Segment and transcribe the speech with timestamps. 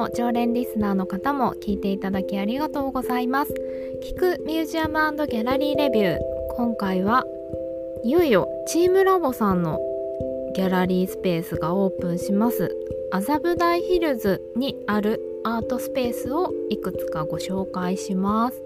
[0.00, 3.52] も常連リスナーの方も聞いていただきありがとうございます。
[4.02, 4.94] 聞くミュージアム
[5.26, 6.18] ギャラリーレビュー。
[6.56, 7.26] 今回は
[8.02, 9.78] いよいよチームラボさんの
[10.56, 12.74] ギャラリースペースがオープンします。
[13.12, 18.62] 麻布台ヒルズにあるアートスペースをいくつかご紹介します、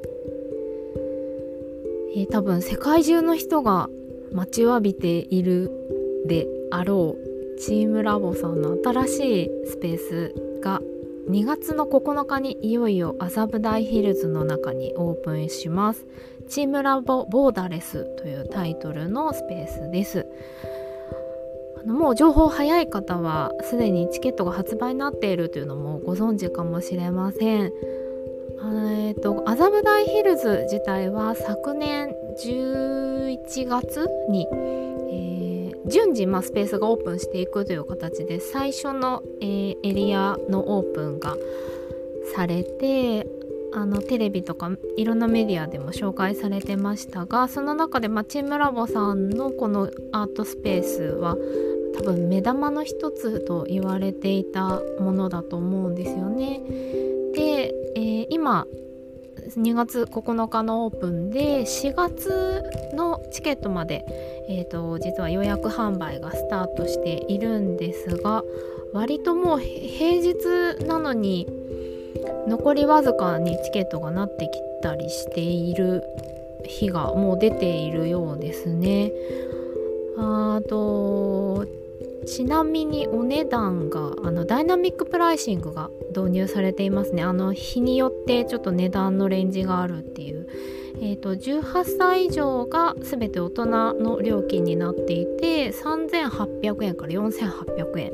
[2.15, 3.89] えー、多分世界中の人が
[4.33, 5.71] 待ちわびている
[6.27, 10.83] であろうチームラボさんの新しいスペースが
[11.29, 16.07] 2月の9日にいよいよ麻布台ヒルズの中にオープンします。
[16.49, 20.27] チームラボボーダレスというタイトルのスペースです。
[21.83, 27.73] あのもう情報早い方はすでにチケットが発売になっているというのもご存知かもしれません。
[29.07, 34.49] えーと、麻布台ヒルズ自体は昨年11月に、
[35.87, 41.37] 順次、まあ、スペースがオープンしていくという形で最初の、えー、エリアのオープンが
[42.35, 43.27] されて
[43.75, 51.37] あのテレビとかいろんなメディアでも紹介されてましたがその中で、まあ、チームラボさんのこのアートスペースは
[51.97, 56.61] 多分目玉の一つと言われていたものだと思うんですよね。
[57.35, 58.67] で、えー、今
[59.49, 62.63] 2月9日のオープンで4月
[62.95, 64.05] のチケットまで、
[64.49, 68.43] えーと、実は予約販売がスタートしているんですが
[68.93, 71.47] 割ともう平日なのに
[72.49, 74.51] 残りわずかにチケットがなってき
[74.83, 76.03] たりしている
[76.65, 79.13] 日がもう出ているようですね。
[80.17, 81.67] あと
[82.25, 87.23] ちなみにお値段があのダイナミックプライシングが導入されていますね。
[87.23, 90.47] あの日によってちょっと値段のレンジがあるっていう。
[91.01, 98.13] えーと、18歳以上が全て大人の料金になっていて3800円から4800円。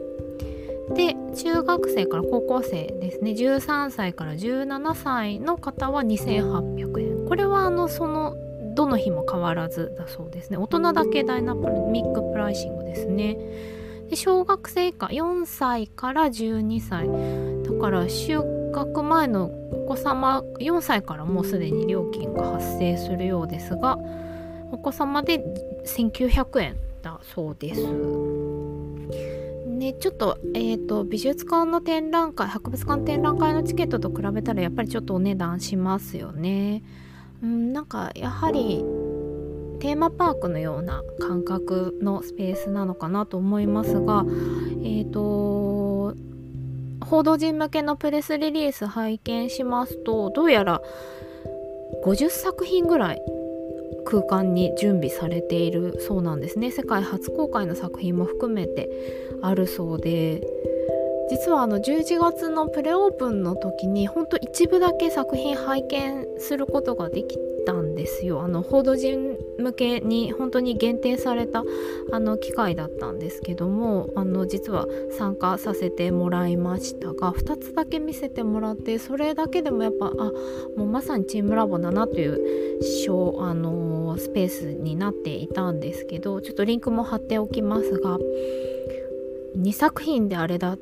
[0.95, 3.33] で中学生から高校生ですね。
[3.33, 7.27] 13歳から17歳の方は2800円。
[7.27, 8.35] これはあのその
[8.75, 10.57] どの日も変わらずだそうですね。
[10.57, 13.37] 大人だけダイナミックプライシングですね。
[14.11, 23.99] で小学生以下4歳から12歳だから就学前のお子様4歳からもうすでに料金が発生するようですが
[24.73, 25.45] お子様で
[25.87, 27.81] 1900円だそうです。
[29.67, 36.83] ね、ちょっと,、えーと、美術館の展覧会博物館展覧会のチケットと比べたらやっぱりちょっとお値段しますよね。
[37.43, 38.85] うん、なんかやはり
[39.81, 44.25] テーマパークのような感覚のスペースなのかなと思いますが、
[44.83, 46.15] えーと、
[47.05, 50.81] 報道陣向けのプレスリリース拝見しますとどうやら
[52.05, 53.23] 50作品ぐらい
[54.07, 56.71] 空間に準備されているそうなんですね。
[56.71, 58.89] 世界初公開の作品も含めて
[59.43, 60.43] あるそうで
[61.31, 68.43] 実はあの11月のプレオープンの時にほんと一部だけ作品拝見することができたんですよ。
[68.43, 71.65] あの報道陣向けに本当に限定された
[72.13, 80.11] あの機会だったんですけどもあの実は参加させてもらいましたが2つだけ見せてもらってそれだけでもやっぱあ
[80.77, 82.41] もうまさにチームラボだなという
[83.05, 88.19] 小あのスペースになっていたんですけどちょっとリンクも貼っておきますが
[89.57, 90.77] 2作品であれだ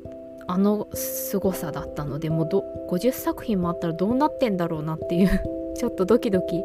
[0.47, 6.63] あの凄さだったのでもう50作品もあったらどうなってんだろうなっていうちょっとドキドキ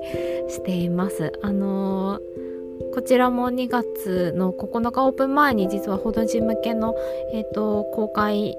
[0.49, 6.95] していますあのー、こちらも2月の9日オープン前に実は報道陣向けの、
[7.33, 8.57] えーと、公開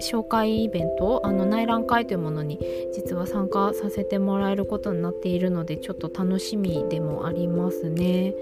[0.00, 2.58] 紹介イベントあの内覧会というものに
[2.94, 8.34] 実は参加させてもらえることになっているのでちょっと楽しみでもありますね。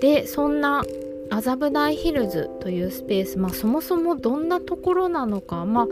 [0.00, 0.84] でそんな
[1.30, 5.86] 麻布台ヒルズというスペース、まあ、そもそもどんなところなのか、まあ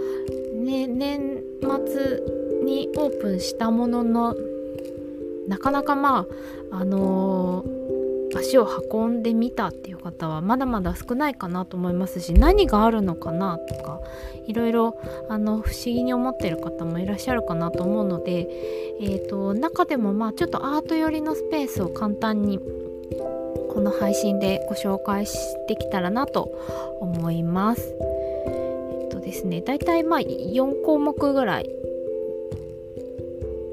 [0.54, 2.22] ね、年末
[2.66, 4.34] にオープンしたものの
[5.48, 6.26] なかなかま
[6.72, 14.00] ああのー、足を運んでみたっていう方はまだまだ少ないかなと思いますし何があるのかなとか
[14.46, 18.48] いろいろあの不思議に思ってる方もいらっしゃるかなと思うので、
[19.00, 22.58] えーと中でもまあちょっとアート寄りのスペースを簡単に
[23.76, 25.34] この配信でご紹介し
[25.66, 26.50] てきたらなと
[27.00, 27.94] 思います。
[29.02, 31.75] えっとですね、だいたいまあ4項目ぐらい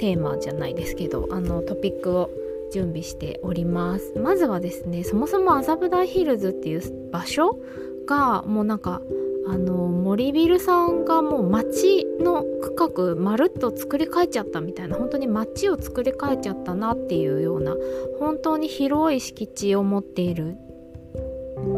[0.04, 2.30] テーマじゃないですけどあのトピックを
[2.74, 4.14] 準備しております。
[4.20, 7.58] まずはですねそもそも麻布台ヒルズっていう場所
[8.06, 9.02] がもうなんか
[9.48, 17.74] あの森ビルさんがもう街の区画まるっと作り変えちゃったみたいな本当に街を作り変えちゃったなっていうような
[18.20, 20.58] 本当に広い敷地を持っている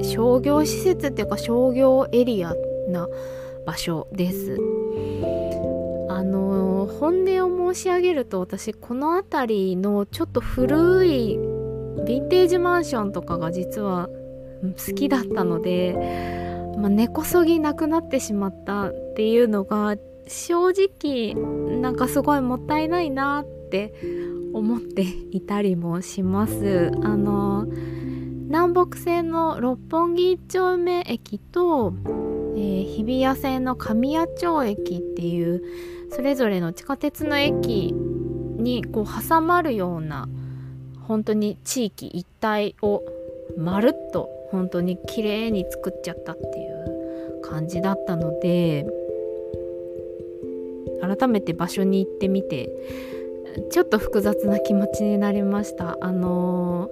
[0.01, 2.55] 商業施設っていうか商業エリア
[2.89, 3.07] な
[3.67, 4.84] 場所です。
[6.85, 14.07] の本音を申し上げると私この辺りのちょっと古いヴィンテージマンションとかが実は
[14.61, 15.95] 好きだったので、
[16.77, 19.95] まあ、根こそぎなくなってしまったっていうのが
[20.27, 21.33] 正直
[21.79, 23.93] なんかすごいもったいないなって
[24.53, 26.91] 思っていたりもします。
[27.03, 27.67] あの
[28.47, 31.93] 南北線の六本木一丁目駅と、
[32.55, 35.63] えー、日比谷線の神谷町駅っていう
[36.15, 40.29] それぞれの地下鉄の駅にこう挟まるような
[41.01, 43.03] 本当に地域一帯を
[43.57, 48.87] まるっと本当に綺麗に作っちゃったっていう感じだったので
[51.01, 52.69] 改めて場所に行ってみて
[53.69, 55.97] ちょっと複雑な気持ちになりました。
[56.01, 56.89] あの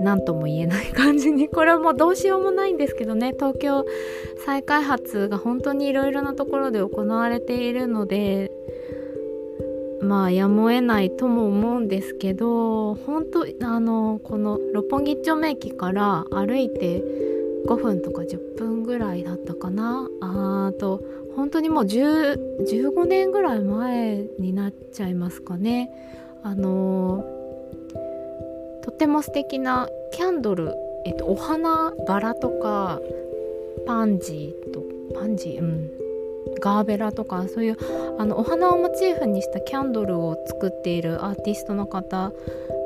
[0.00, 3.32] 何とも言えない感じに これはもうどうしようもないんですけどね。
[3.32, 3.84] 東京
[4.44, 8.50] 再開発が本当にいろいろなところで行われているので
[10.00, 17.04] まあやむを得ないとも思うんですけど本当あのこの六本木一丁目駅から歩いて
[17.66, 20.08] 5分とか10分ぐらいだったかな。
[20.20, 21.02] あと
[21.36, 25.90] 本当にもう15年ぐらい前になっちゃいますかね。
[26.42, 27.24] あの
[28.82, 30.74] とても素敵なキャンドル、
[31.04, 33.00] えっと、お花バラとか
[33.86, 34.82] パンジーと
[35.14, 35.90] パンジーうん
[36.60, 37.76] ガーベラとかそういう
[38.18, 42.32] あのお花をモチーフにしたキャンドルを作っているアーティストの方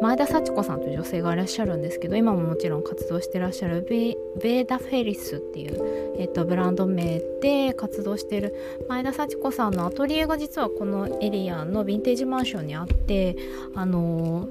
[0.03, 8.55] 前田幸子さんという女性がいらっしゃるんですけど今ももちろん活動してらっしゃるベーダ・フェリスっていう、えっと、ブランド名で活動している
[8.89, 13.37] 前田幸子さんのアトリエが実はこのエリアのヴィンテージマンションにあって
[13.75, 14.49] あの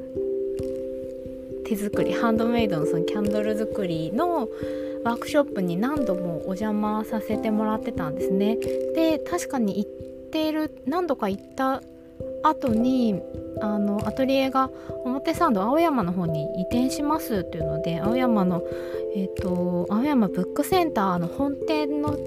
[1.76, 4.48] 手作りハンドメイドのそのキャンドル作りの
[5.04, 8.58] ワークショップに何度もお邪魔させてもらってたんですね。
[8.96, 11.82] で確かに行っている何度か行った
[12.44, 13.22] 後に
[13.62, 14.70] あのアトリエが
[15.04, 18.64] 表参道青山の方に移転しますっていうので青山の、
[19.16, 22.18] えーと、青山ブックセンターの本店の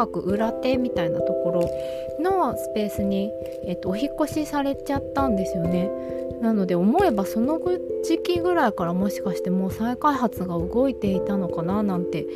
[0.00, 3.30] 近く裏手みたいなところのスペースに、
[3.66, 5.90] えーとお引越しされちゃったんですよね。
[6.40, 7.60] なので思えばその
[8.02, 12.26] 時期ぐらいからもしかしてもう再開発が動いていたのかななんて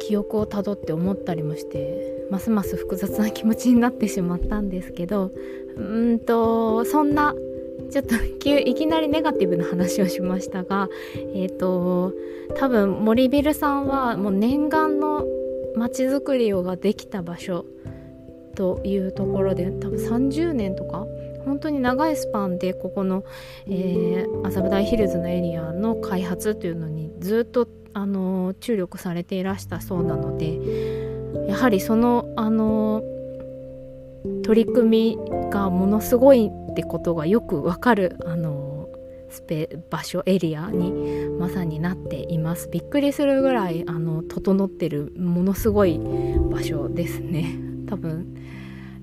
[0.00, 5.30] 記憶をたどって思ったりもしてますます複雑な気持ちになってしまったんですけど
[5.76, 5.80] う
[6.12, 7.34] んとそんな
[7.90, 10.90] ちょっといきなりネガティブな話をしましたが
[11.34, 12.12] えっ、ー、と
[12.56, 15.24] 多分森ビルさんはもう念願の
[15.78, 17.64] 街づくりをができた場所
[18.54, 21.06] というところで多分30年とか
[21.44, 23.24] 本当に長いスパンでここの、
[23.68, 30.58] え、麻布台ヒルズのエリアの開発というのにずっとあの注力されていらしたそうなので
[31.48, 33.02] やはりそのあの
[34.44, 38.67] 取り組みがものすごいってことがよくわかるあの
[39.30, 42.68] スペ場所エリアにまさになっています。
[42.70, 46.00] びっくりするぐらいあの整ってるものすごい
[46.50, 47.58] 場所ですね。
[47.86, 48.34] 多分。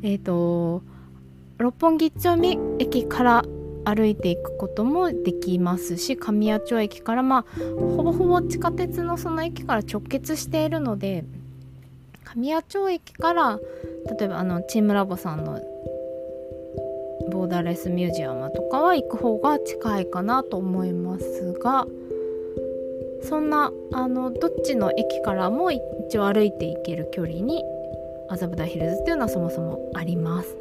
[0.02, 0.84] えっ、ー、と
[1.58, 3.46] 六本木丁目駅から
[3.86, 7.46] 歩いていくこともできますし神谷町駅からまあ
[7.80, 11.24] ほぼほぼ地下鉄のその駅から直結しているので
[12.24, 13.60] 神谷町駅から
[14.20, 15.62] 例えばあのチームラボさんの
[17.36, 21.86] ボーダーレスミュージアムとかは行く方が近いかなと思いますが
[23.24, 27.64] そんなあのどっちの駅からも一応歩いていける距離に
[28.30, 30.56] 麻布台ヒルズっていうのはそもそもあります。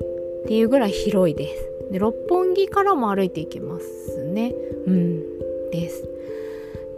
[0.45, 1.93] っていうぐらい広いです。
[1.93, 4.53] で六本木からも歩いていけますね。
[4.87, 5.23] うん。
[5.71, 6.09] です。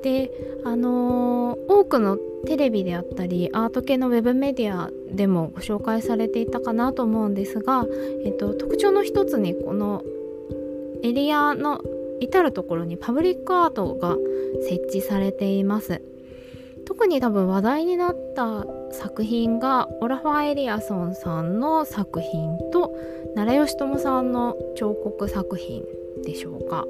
[0.02, 0.30] で
[0.64, 7.86] あのー、多くのテレビであったりアート系のウェブメディアでもご紹介されていたかなと思うんですが、
[8.24, 10.02] えっと、特徴の一つにこの
[11.02, 11.82] エリアの
[12.20, 14.16] 至る所にパブリックアートが
[14.62, 16.00] 設置されています。
[16.86, 22.96] 特に多分話題になった作品がオラファー・エリアソンさんの作品と
[23.34, 25.82] 奈良義朝さんの彫刻作品
[26.24, 26.86] でしょうか。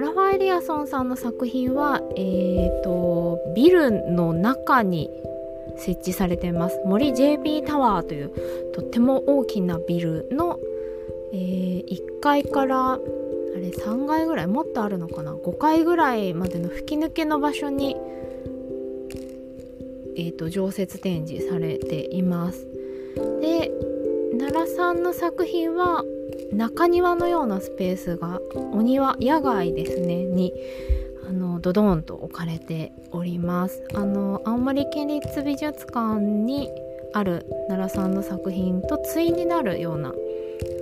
[0.00, 5.10] ラファ・エリアソンさんの作品は、えーと、ビルの中に
[5.76, 6.80] 設置されています。
[6.84, 8.32] 森 JP タワーという
[8.72, 10.58] とっても大きなビルの、
[11.32, 12.98] えー、1階からあ
[13.54, 17.96] れ3階ぐらいもっとあるのかな？5階ぐらいまでの吹き抜けの場所に
[20.14, 22.66] えーと、常設展示されています。
[23.40, 23.70] で
[24.38, 26.04] 奈良さんの作品は
[26.52, 28.40] 中庭のようなスペースが
[28.72, 30.52] お庭野外ですねに
[31.28, 33.82] あのドドーンと置かれております。
[33.94, 36.68] あの青森県立美術館に
[37.14, 40.12] ある奈良さんの作品と対になるような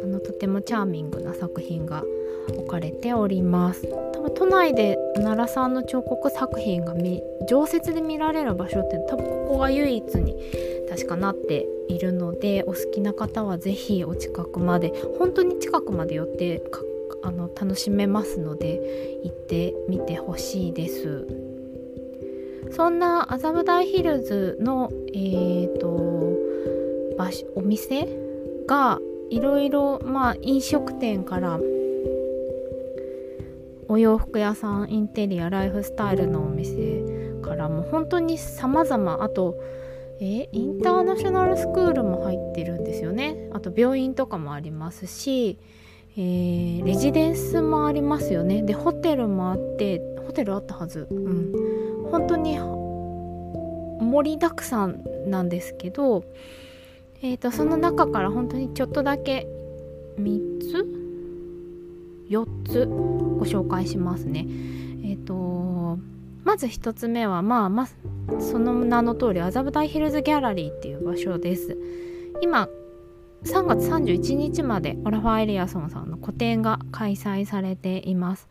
[0.02, 2.04] あのとてもチャーミングな作品が
[2.48, 3.86] 置かれております。
[4.12, 6.94] 多分都内で奈良さんの彫刻作品が
[7.48, 10.34] 常設で見られる場所って多分ここが唯一に
[10.90, 16.62] 確かなっているのでお好きな方は是非お近くまで本当に近くまで寄って
[17.22, 21.26] あの楽しめますので行ってみてほしいです。
[22.72, 26.36] そんな麻布台ヒルズのえーと、
[27.18, 28.06] 場所お店
[28.66, 31.60] がいろいろまあ飲食店から
[33.88, 37.02] お洋服屋さんインテリアライフスタイルのお店
[37.42, 39.56] からも本当に様々あと
[40.20, 43.48] えインターナショナルスクールも入ってるんですよね。
[43.52, 45.58] あと病院とかもありますし
[46.16, 48.62] えー、レジデンスもありますよね。
[48.62, 51.06] でホテルもあってホテルあったはず。
[51.10, 51.52] うん。
[52.10, 56.24] 本当に盛りだくさんなんですけど、
[57.22, 59.46] えーと、その中から本当にちょっとだけ
[60.18, 60.86] 3つ
[62.28, 64.46] ？4つご紹介しますね。
[65.04, 65.98] えっ、ー、と
[66.44, 71.76] まず1つ目はまあまあその名の通り麻布台ヒルズギャラリーっていう場所です。
[72.42, 72.68] 今
[73.44, 78.48] 3月31日までオラファー・エリアソンさんの個展が開催されています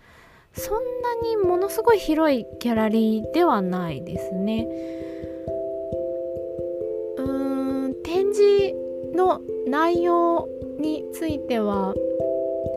[0.53, 4.67] そんなにものすごい広いギャラリーではないですね
[7.17, 8.73] うん展示
[9.15, 10.47] の内容
[10.79, 11.93] については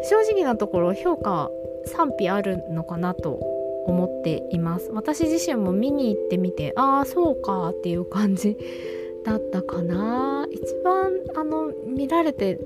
[0.04, 1.50] 正直なところ評価
[1.87, 3.40] 賛否あるのかなと
[3.86, 4.90] 思っています。
[4.92, 8.56] 私自身も見に行ってみてああそうかっていう感じ
[9.24, 10.46] だったかな。
[10.50, 12.58] 一番あの見られて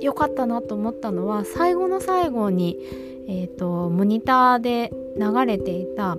[0.00, 2.78] よかったなと思ったのは最後の最後に、
[3.28, 6.18] えーと、モニターで流れていた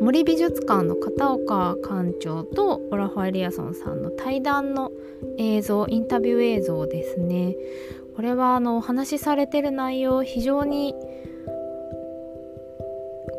[0.00, 4.92] 森美術館の片岡館長とオラファエリアソンさんの対談の
[5.38, 7.56] 映像インタビュー映像ですね。
[8.14, 10.94] これはあのお話しされてる内容非常に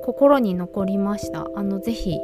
[0.06, 2.20] 心に残りましたあのぜひ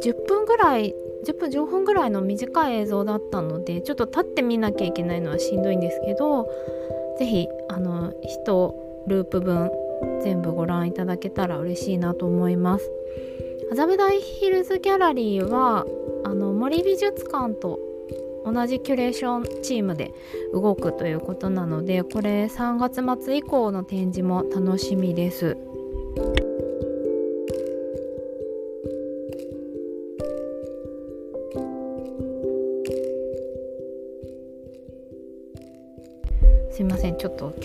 [0.00, 0.94] 10分ぐらい
[1.26, 6.48] 10分15分ぐらいの短い映像だったのでちょっと立ってみなきゃいけないのはしんどいんですけど
[7.18, 8.74] 是非あの1
[9.08, 9.72] ループ分
[10.22, 12.88] 全部ご覧いただけたら嬉しいなと思います
[13.72, 15.84] 麻布台ヒルズギャラリーは
[16.24, 17.80] あの森美術館と
[18.44, 20.12] 同じキュレーションチームで
[20.52, 25.56] 動くということなのでこれ3月末以降の展示も楽しみです。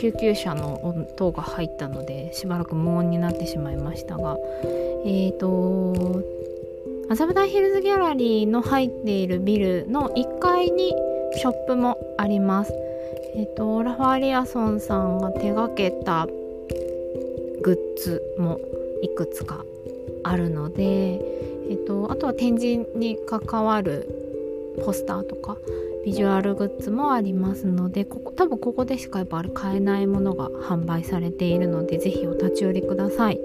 [0.04, 4.38] 救急車の音が入ったのでしばらく無音になってしまいましたが
[5.06, 6.22] えっ、ー、と
[7.10, 10.94] 麻布台ヒルズギャラリーの入っているビルの1階に
[11.38, 12.74] ショップもあります。
[13.36, 16.28] えっ、ー、とラファーリアソンさんが手がけた
[17.62, 18.60] グッズも
[19.02, 19.64] いくつか
[20.26, 20.84] あるので、
[21.70, 24.08] えっと、あとは展示に関わる
[24.84, 25.58] ポスターとか
[26.06, 33.40] ビジュアルグッズもありますのでここ多分ここでしかやっぱ買えないものが販売されているので是非お立ち寄りください。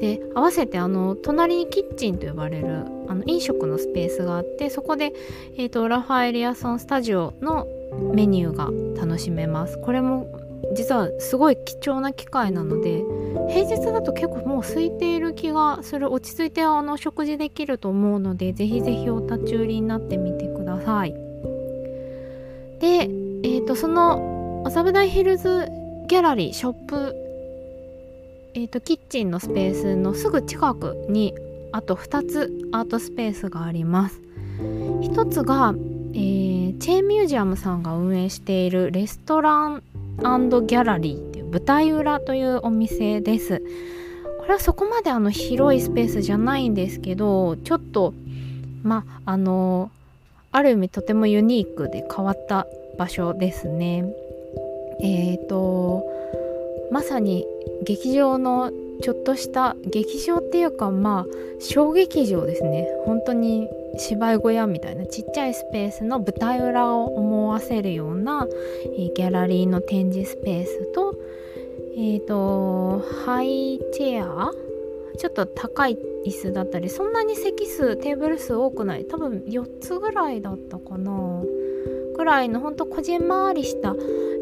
[0.00, 5.12] で合わせてあの隣にキッチンと呼ばれるあの飲食のスペースがあってそこで、
[5.56, 7.68] えーと、ラファエリアソンスタジオの
[8.12, 9.78] メニューが楽しめます。
[9.78, 10.26] これも
[10.74, 13.04] 実はすごい貴重な機会なので
[13.48, 16.12] 平日だと結構もう空いている気がする。
[16.12, 21.25] 落ち着いてあの食事できると思うのでぜひぜひお立ち寄りになってみてください。
[22.86, 25.68] で、えーと、その麻布台ヒルズ
[26.06, 27.16] ギャラリーショップ、
[28.54, 31.34] えーと、キッチンのスペースのすぐ近くに
[31.72, 34.20] あと2つアートスペースがあります。
[35.00, 35.74] 1つが、
[36.14, 39.82] えー、チェーンミュージアムさんが運営しているレストラン
[40.18, 43.64] ギャラリーっていう舞台裏というお店です。
[44.38, 48.14] これはそこまであの広いスペースじゃないんですけどちょっと
[48.84, 49.90] まああの
[50.56, 54.06] ある意味とてもユニークで変わった場所ですね。
[55.02, 56.02] えっ、ー、と
[56.90, 57.44] まさに
[57.84, 58.72] 劇場の
[59.02, 61.26] ちょっとした劇場っていうかまあ
[61.60, 68.46] 小劇場ですね本当に芝居小屋みたいなちっちゃいスペースの舞台裏を思わせるような、
[68.98, 71.14] え、ギャラリーの展示スペースと
[71.98, 74.50] えっ、ー、とハイチェア
[75.16, 79.04] ちょっと高い椅子だったりそんなに席数テーブル数多くない。
[79.04, 81.42] 多分4つぐらいだったかな。
[82.16, 83.94] ぐらいのほんとこじんまりした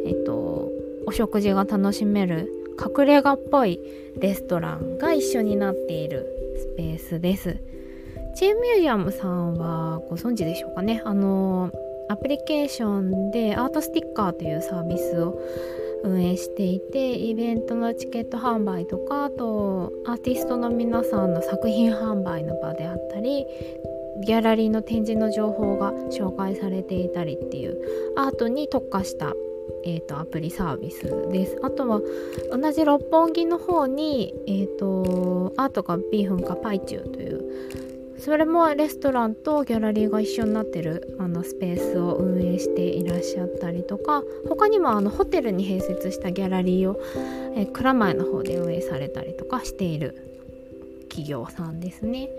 [0.07, 0.71] えっと
[1.07, 3.81] お食事が楽しめる隠れ家っぽい
[4.19, 6.27] レストランが一緒になっている
[6.57, 7.57] スペースです。
[8.37, 11.03] チェーンミュージアムさんはご存知でしょうかね。
[11.05, 11.71] あの
[12.09, 15.41] アプリケーションでアートスティッカーというサービスを
[16.05, 23.47] 運営していてイベントのチケット販売とかあとアーティストの皆さんの作品販売の場であったり
[24.23, 27.79] ギャラリーの展示の情報が紹介されていたりっていう
[28.17, 29.33] アートに特化した、
[29.85, 31.59] えーと、アプリサービスです。
[31.63, 32.01] あとは
[32.53, 37.84] 同じ六本木の方に、えーと、アートかビーフンかパイチューという
[38.25, 46.99] それもレストランとギャラリーが一緒になってるあのスペースを運営していらっしゃったりとか他にもあのホテルに併設したギャラリーを、
[47.75, 50.15] 蔵前の方で運営されたりとかしている
[51.11, 52.31] 企業さんですね。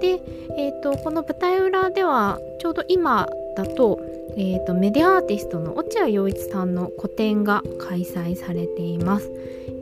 [0.00, 0.22] で、
[0.56, 4.00] えーと、この舞台裏ではちょうど今だと,、
[4.36, 9.32] えーと、メディアアーティストの落合陽一さんの個展が開催されています。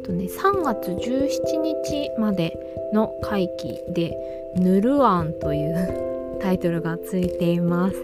[0.02, 2.58] とね、3月17日まで
[2.92, 4.16] の会期で
[4.56, 7.96] ヌルアンという タイトルがついています。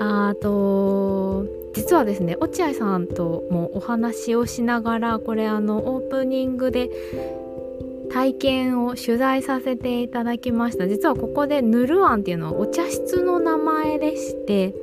[0.00, 6.88] あと実はですね落合さんともお話をしながらこれあのオープニングで
[8.10, 10.88] 体験を取材させていただきました。
[10.88, 14.74] 実はここでヌルアンっていうのはお茶室の名前でして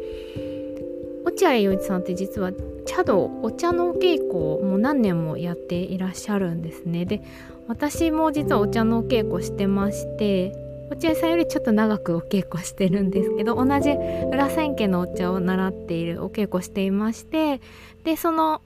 [1.25, 2.51] 落合陽一さんって実は
[2.87, 7.05] 茶道お茶のお稽古をもう何年もやっていらっしゃるんですね。
[7.05, 7.21] で
[7.67, 10.55] 私も実はお茶のお稽古してまして
[10.89, 13.91] 落合さんよりちょっと長くお稽古してるんですけど同じ
[14.31, 17.59] 裏千家のお茶を習っているお稽古していまして
[18.05, 18.61] でその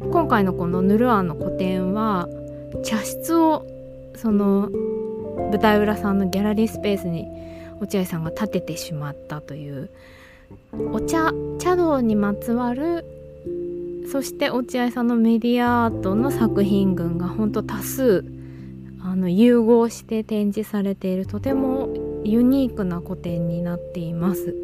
[0.00, 2.28] 今回のこのヌルアンの個展は
[2.84, 3.66] 茶室を
[4.16, 4.68] その
[5.50, 7.26] 舞台裏さんのギャラリースペースに
[7.80, 9.90] 落合さんが建ててしまったという
[10.92, 13.21] お茶茶道にまつわる
[14.10, 18.24] そして落合さんのメディアアートの作品群がほんと多数
[19.00, 21.88] あの融合して展示されているとても
[22.24, 24.54] ユニークな個展になっています。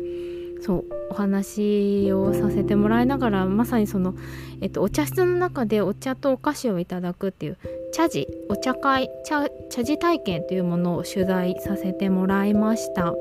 [0.61, 4.15] そうお話をさせてもらいながらまさにその、
[4.61, 7.59] えっと、お茶室の中でお茶とお菓子をいただくっていう
[7.93, 9.49] 茶事お茶会茶
[9.85, 13.15] 事体験というものを取材させてもらいました。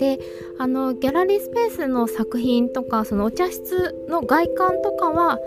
[0.00, 0.18] で
[0.58, 5.38] あのギャラリースペースの作品とかそのお茶室の外観とかは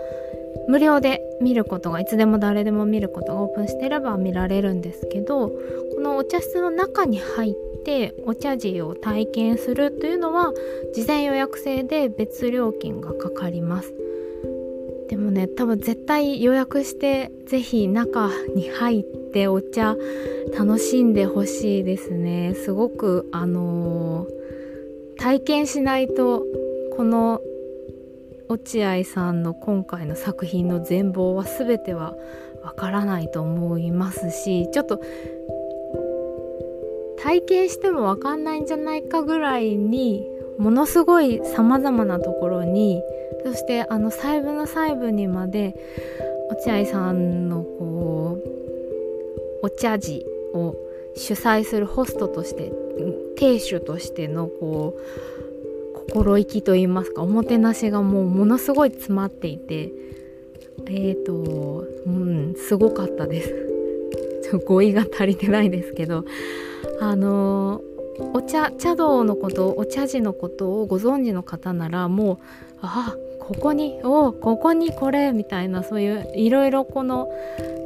[0.68, 10.52] 無料で見ることがいつでも誰でも見ることがオープンしてれば見られるんですけどこのお茶室の中に入ってお茶事を体験するというのは
[10.94, 13.92] 事前予約制で別料金がかかります。
[15.08, 19.96] でもね多分絶対予約して是非中に入ってお茶
[20.56, 22.54] 楽しんでほしいですね。
[22.54, 24.43] すごくあのー、
[25.18, 26.44] 体験しないと
[26.96, 27.40] この
[28.48, 32.14] 落合さんの今回の作品の全貌は全ては
[32.62, 35.00] わからないと思いますしちょっと
[37.18, 40.26] 体験してもわかんないんじゃないかぐらいに
[40.58, 43.02] ものすごいさまざまなところに
[43.44, 45.74] そしてあの細部の細部にまで
[46.50, 48.38] 落合さんのこ
[49.62, 50.24] うお茶事
[50.54, 50.76] を
[51.16, 52.72] 主催するホストとして
[53.36, 59.92] 亭主としてのこう心意気といいますかおもてなしがもうものすごい詰まっていて
[60.86, 63.64] えっ、ー、とうんすごかったです。
[64.42, 66.24] ち ょ語彙が足りてないですけど
[67.00, 67.80] あの
[68.32, 72.38] お茶茶道のことお茶事のことをご存知の方ならもう
[72.82, 77.28] あここにおここにこれみたいなそういういろいろこの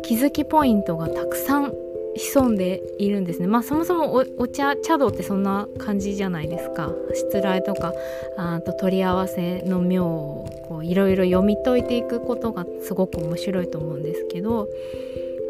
[0.02, 1.72] 気づきポイントがたくさん
[2.18, 3.46] 潜んでいるんですね。
[3.46, 6.90] まあそもそもお茶茶道ってそんな感じじゃないですか。
[7.14, 7.92] 失礼とか
[8.36, 14.68] あと取り合わせの妙をいろいろ読み解いていくことがすごく面白いと思うんですけど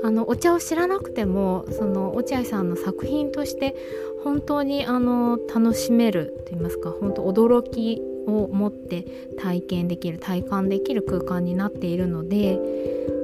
[0.02, 3.74] あのお茶を知らなくてもその落合さんの作品として
[4.22, 9.04] 本当にあの楽しめると言いますか本当驚きを持って
[9.38, 12.59] 体験できる体感できる空間になっているので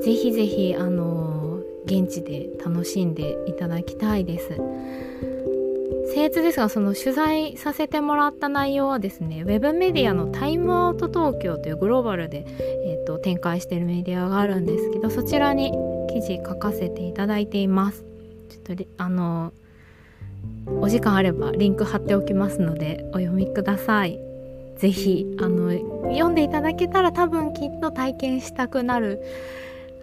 [0.02, 1.43] ぜひぜひあの
[1.84, 4.60] 現地で楽しんでいただきたいです。
[6.14, 12.46] 僭越ですがその取材させてもらった内容はですねウェブメディアのタイムアウト東京というグローバルで、
[12.86, 15.72] えーと、展開しているメディアがあるんですけどそちらに
[16.12, 18.04] 記事書かせていただいています。
[18.48, 19.52] ちょっとあの
[20.80, 24.20] お時間あればリンク貼っておきますのでお読みください。
[24.76, 25.72] 是非あの
[26.10, 29.22] 読んでいただけたら多分きっと体験したくなる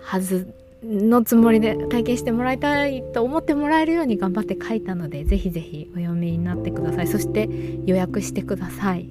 [0.01, 7.07] はずのつもりで体験してもらいたいと思ってもらえるように頑張って書いたのでぜひぜひお読みになってください。
[7.07, 7.49] そして
[7.85, 9.07] 予約してください。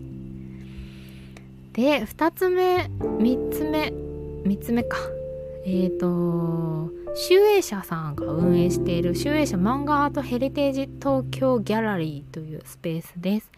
[1.73, 3.93] で2つ目3つ目
[4.45, 4.97] 3つ目か。
[5.65, 13.51] えっ、ー、と集英社さんが運営している集英社漫画アートヘリテージ東京ギャラリーというスペースです。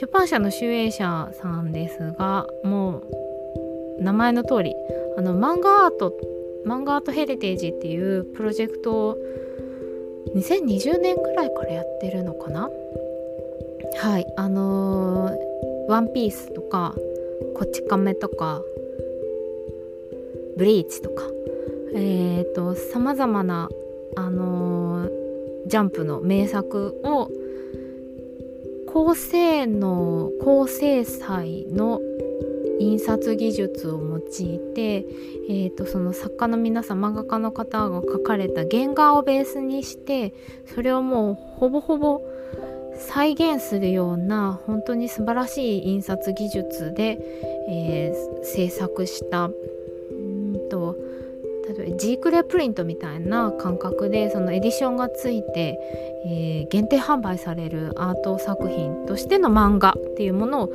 [0.00, 3.02] 出版社の集英社さんですがも
[3.98, 4.74] う名前の通り
[5.16, 6.12] あの漫画アート
[6.66, 9.18] 漫画アートヘリテージっていうプロジェクトを
[10.34, 12.70] 2020年くらいからやってるのかな？
[13.96, 16.94] はいあのー、ワンピースとか
[17.54, 18.62] こち亀とか
[20.56, 21.24] ブリーチとか
[21.94, 23.68] えっ、ー、とさまざまな
[24.16, 25.10] あのー、
[25.66, 27.30] ジャンプの名作を
[28.88, 32.00] 高性能高精細の
[32.84, 34.20] 印刷技術を用い
[34.74, 35.06] て、
[35.48, 40.34] えーと、その作家の皆さん漫画家の方が描かれた原画をベースにして
[40.74, 42.20] それをもうほぼほぼ
[42.98, 47.18] 再現するような本当に素晴らしい印刷技術で、
[47.68, 49.50] えー、制作した
[51.98, 55.78] G クレプリントみたいな感覚でそのエディションがついて、
[56.26, 60.72] えー、限定販売されるアート作品としての漫画っていうものを、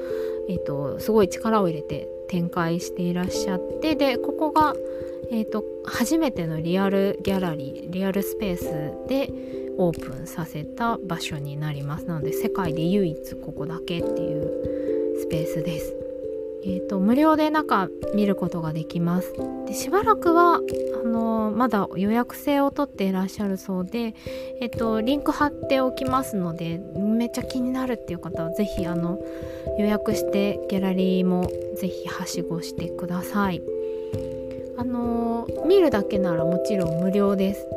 [0.50, 4.76] えーと、すごい力を入れて展開していらっしゃってでここが、
[5.32, 9.32] えーと初めてのリアルギャラリーリアルスペースで
[9.80, 16.09] オープンさせた場所になりますなので世界で唯一ここだけっていうスペースです。
[16.64, 19.34] えーと、無料で中見ることができます。
[19.66, 24.14] でしばらくはあのー、まだ予約制を取っていらっしゃるそうで、
[24.62, 29.20] えーと、リンク貼っておきますのでめっちゃ気になるっていう方は是非あの
[29.78, 33.62] 予約してギャラリーも是非はしごしてください。
[34.78, 37.68] あのー、見るだけならもちろん無料です。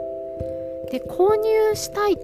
[0.90, 2.16] で購入したいっ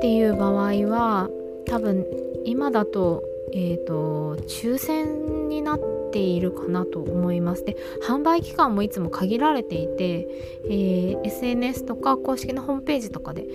[0.00, 1.28] ていう場合は
[1.66, 2.04] 多分
[2.44, 5.80] 今だとえーと、抽選になっ
[6.12, 7.64] ているかなと思います。
[7.64, 10.28] で販売期間もいつも限られていて、
[10.64, 13.46] えー、SNS とか公式のホームページとかで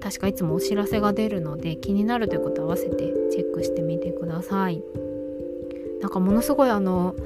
[0.00, 4.82] 確かいつもお知らせが出るので気になるということ合わせてチェックしてみてください。
[6.00, 7.16] なんかものすごいあの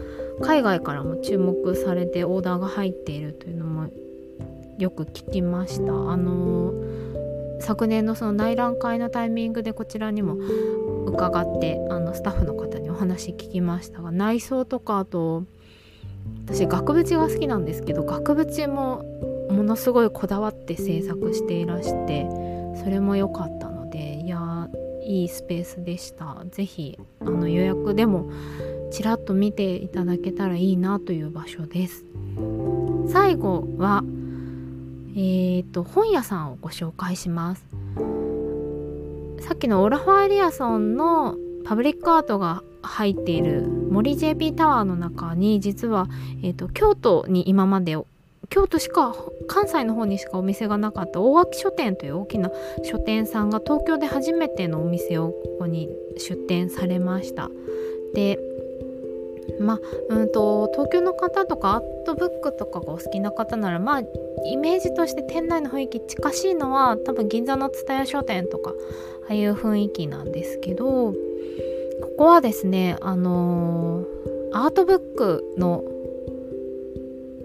[0.41, 3.89] 海外からも注目されてオーダーが入っているというのも
[4.79, 5.93] よく聞きました。
[5.93, 6.73] あの
[7.63, 10.37] 昨年のその内覧会のタイミングでこちらにも
[11.07, 15.45] 伺ってあのスタッフの方にお話聞きましたが内装とかあと
[16.45, 19.05] 私額縁が好きなんですけど額縁も
[19.49, 22.27] ものすごいこだわって制作していらして
[22.83, 24.69] それも良かったのでいや
[25.05, 26.45] いいスペースでした。
[26.51, 28.31] 是非あの予約でも
[28.91, 32.05] ちらっと見ていただけたらいいなという場所です。
[33.09, 34.05] 最後は
[35.15, 37.65] えーと、本屋さんをご紹介します。
[39.41, 46.09] さっきのオラファー・エリアソンのパブリックアートが入っている森 JP タワーの中に実は、
[46.43, 47.97] えーと、京都に今まで
[48.49, 49.15] 京都しか
[49.47, 52.51] 関西の方にしかお店がなかった大垣書店という大きな
[52.83, 57.51] 書店さんが東京で初めてのお店をここに出店されました。
[58.15, 58.39] で
[59.61, 64.01] まあうんと東京の方とかアートブックとかがお好きな方ならまあ
[64.45, 68.73] イメージとして店内の雰囲気近しいのは多分銀座の蔦屋書店とか
[69.25, 71.17] ああいう雰囲気なんですけどこ
[72.19, 74.05] こはですねあのー、
[74.53, 75.85] アートブックの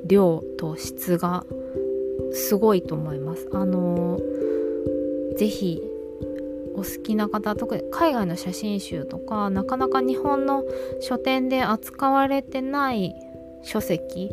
[0.05, 1.45] 量と質が
[2.31, 3.47] すごいと思います。
[3.51, 5.81] あのー、ぜひ
[6.77, 10.63] お好きな方特に海外の写真集とかなかなか日本の
[11.01, 13.15] 書店で扱われてない
[13.63, 14.31] 書籍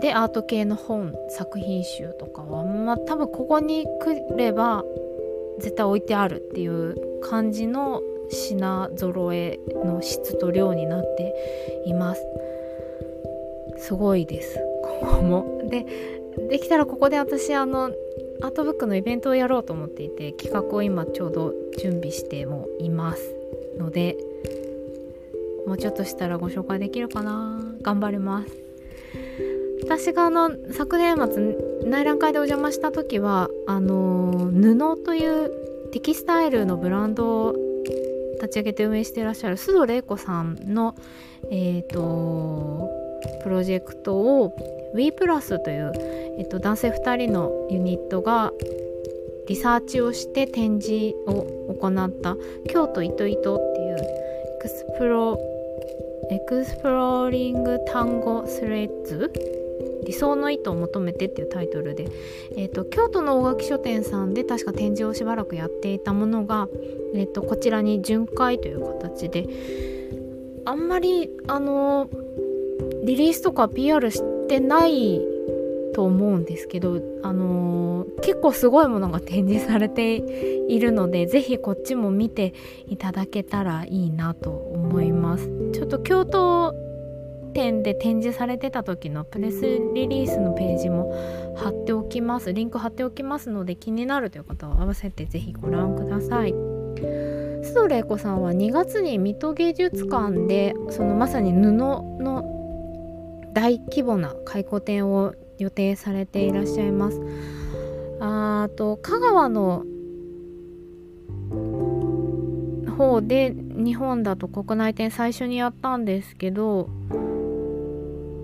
[0.00, 4.84] でアート系の本作品集とかはまあ多分ここに来れば
[5.58, 8.00] 絶対置いてあるっていう感じの
[8.30, 11.34] 品揃えの質と量になって
[11.86, 12.26] います。
[13.76, 15.60] すごいですここも。
[15.68, 15.84] で
[16.48, 17.90] できたらここで私あの
[18.42, 23.34] アートブックのイベントをやろうと思っていて企画を今ちょうど準備してもいます
[23.78, 24.16] ので
[25.66, 27.60] もうちょっとしたらご紹介できるかな。
[27.82, 28.52] 頑張ります。
[29.84, 35.50] 私があの昨年末内覧会でお邪魔した時はあの布という
[35.92, 37.54] テキスタイルのブランドを
[38.40, 40.94] 立ち上げて運営してらっしゃる須藤玲子さんの
[41.50, 42.90] えっ、ー、と
[43.42, 44.52] プロジェクトを
[44.94, 45.92] We プラスという、
[46.38, 48.52] えっと、男性2人のユニットが
[49.48, 52.36] リサーチをして展示を行った
[52.68, 55.38] 京都糸糸っていう Explo
[56.30, 59.32] Exploring Tango Threads。
[60.04, 62.08] 理想の糸を求めてっていうタイトルで、
[62.56, 66.68] えーと、京都の大垣書店さんで確か展示をしばらくやっていたものが、
[67.14, 69.46] えーとこちらに巡回という形で
[70.64, 72.08] あんまりあの
[73.04, 75.20] リリースとか PR しててない
[75.94, 82.54] と思うんですけど、あのー、結構すごいものが展示されているので是非こっちも見て
[82.86, 85.50] いただけたらいいなと思います。
[85.72, 86.74] ちょっと京都
[87.52, 89.60] 店で展示されてた時のプレス
[89.94, 91.14] リリースのページも
[91.56, 92.52] 貼っておきます。
[92.52, 96.52] リンク貼っておきますので気になるという方は合わせて是非ご覧ください。
[96.52, 102.61] 須藤玲子さんは2月に水戸芸術館でそのまさに布の
[103.52, 107.20] 大規模な回顧展を予定されていらっしゃいます。
[108.20, 109.84] あと香川の
[112.96, 116.88] 方で日本だと国内展最初にやったんですけど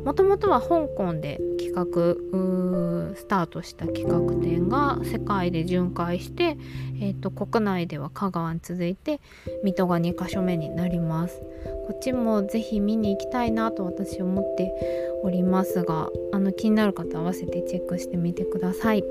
[0.04, 2.16] もともとは香港で企画
[3.14, 6.56] スタートした企画展が世界で巡回して、
[7.00, 9.20] えーと、国内では香川に続いて
[9.64, 11.40] 水戸が2か所目になります。
[11.88, 14.72] こっちもぜひ見に行きたいなと私思って
[15.22, 19.04] おりますがあの気になる方合わせてチェックしてみてください。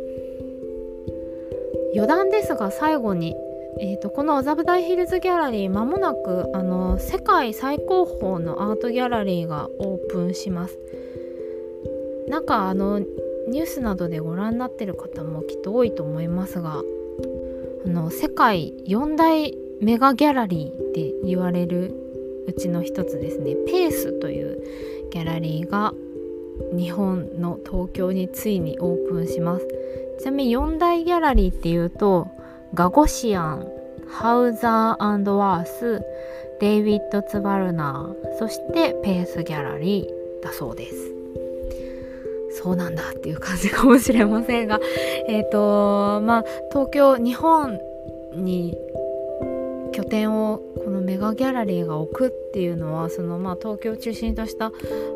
[1.93, 3.35] 余談ですが最後に
[3.79, 10.79] えーと、この麻布台ヒルズギャラリーまもなくあの世界最高峰のアートギャラリーがオープンします。
[12.27, 16.83] なんかあのニュースなどでご覧になってる方もきっと多いと思いますが
[17.85, 21.93] あの世界4大メガギャラリーって言われる
[22.47, 23.55] うちの一つですね。
[23.67, 24.61] ペースという
[25.11, 25.93] ギャラリーが
[26.75, 29.67] 日本の東京についにオープンします。
[30.19, 32.27] ちなみに4大ギャラリーっていうと
[32.73, 33.67] ガゴシアン
[34.07, 36.01] ハウザーワース
[36.59, 41.17] デイビッド・ツバルナーそしてペースギャラリーだそうです。
[42.57, 44.79] そうなんだっていう感じかもしれませんが
[45.29, 47.79] えっ、ー、とまあ東京日本
[48.33, 48.75] に
[49.91, 54.71] 拠点をこのメガギャラリーが置くっていうのはそのまあ東京を中心とした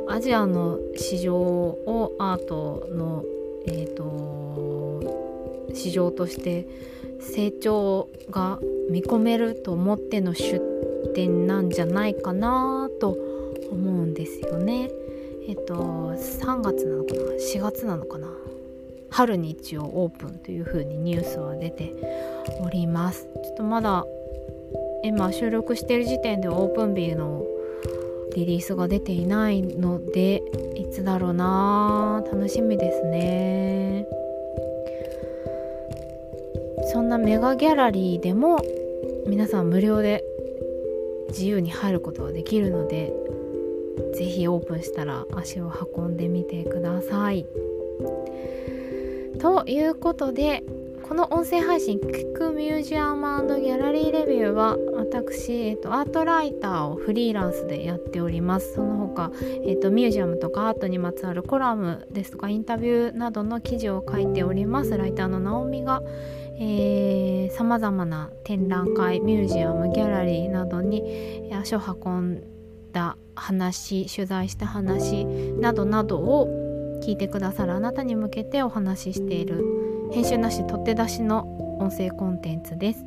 [0.08, 3.24] アジアの市場をアートの
[3.66, 6.68] え、ー、と市場として
[7.22, 10.60] 成長が見込めると思っての出
[11.14, 13.18] 店なんじゃないかなと
[13.72, 14.90] 思うんですよね。
[15.48, 18.28] えっと3月なのかな？4月なのかな？
[19.10, 21.94] 春に一応オープンという風にニュースは出て
[22.62, 23.28] おります。
[23.44, 24.06] ちょっとまだ
[25.04, 27.44] 今収録してる時点でオープン日の
[28.36, 30.42] リリースが出ていないので
[30.76, 32.24] いつだろうな？
[32.32, 33.81] 楽しみですね。
[37.12, 38.62] なメガギャラリーでも
[39.28, 40.24] 皆さん無料で
[41.28, 43.12] 自由に入ることができるので
[44.16, 47.46] 是非オープンしたら足を運んでみてください。
[49.40, 50.64] ということで
[51.04, 59.32] この音声配信「聞くミュージアムギャラリーレビューは」私、えっと、アートライターをフリーランスでやっておりますその他、
[59.66, 66.02] えっと、ミュージアムとかアートにまつわるコラムですとかインタビューなどの記事を書いておりますライターのナオミが
[67.52, 72.44] さまざまな展覧会ミュージアムギャラリーなどに足を運ん
[72.92, 76.48] だ話取材した話などなどを
[77.04, 79.64] 聞いてくださるあなたに向けてお話ししている
[80.12, 83.06] 編集なし取って出しの音声コンテンツです。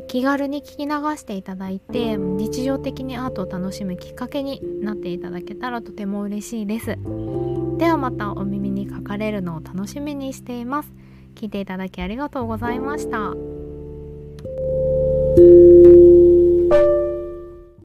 [0.00, 6.96] 気軽に聞き流していただいて日常的にアートを楽しむきっかけになっていただけたらとても嬉しいです
[7.76, 10.92] ではまたお耳にかかれるのを楽しみにしています
[11.34, 13.34] 聞いていただきありがとうございました。